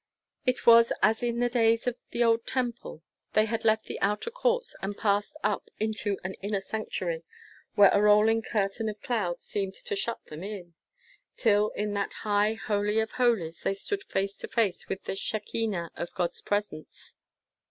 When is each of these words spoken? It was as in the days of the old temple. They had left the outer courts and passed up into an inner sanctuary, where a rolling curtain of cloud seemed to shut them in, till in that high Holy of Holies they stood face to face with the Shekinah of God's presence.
It 0.47 0.65
was 0.65 0.91
as 1.03 1.21
in 1.21 1.41
the 1.41 1.47
days 1.47 1.85
of 1.85 1.95
the 2.09 2.23
old 2.23 2.47
temple. 2.47 3.03
They 3.33 3.45
had 3.45 3.63
left 3.63 3.85
the 3.85 4.01
outer 4.01 4.31
courts 4.31 4.75
and 4.81 4.97
passed 4.97 5.35
up 5.43 5.69
into 5.77 6.17
an 6.23 6.33
inner 6.41 6.59
sanctuary, 6.59 7.23
where 7.75 7.91
a 7.93 8.01
rolling 8.01 8.41
curtain 8.41 8.89
of 8.89 8.99
cloud 9.03 9.39
seemed 9.39 9.75
to 9.75 9.95
shut 9.95 10.25
them 10.25 10.41
in, 10.43 10.73
till 11.37 11.69
in 11.75 11.93
that 11.93 12.13
high 12.25 12.53
Holy 12.55 12.99
of 12.99 13.11
Holies 13.11 13.61
they 13.61 13.75
stood 13.75 14.01
face 14.01 14.35
to 14.37 14.47
face 14.47 14.89
with 14.89 15.03
the 15.03 15.15
Shekinah 15.15 15.91
of 15.95 16.15
God's 16.15 16.41
presence. 16.41 17.13